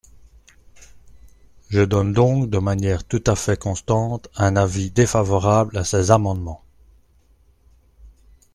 Je 1.69 1.81
donne 1.81 2.11
donc, 2.11 2.49
de 2.49 2.57
manière 2.57 3.03
tout 3.03 3.23
à 3.27 3.35
fait 3.35 3.55
constante, 3.59 4.29
un 4.35 4.55
avis 4.55 4.89
défavorable 4.89 5.77
à 5.77 5.83
ces 5.83 6.09
amendements. 6.09 6.63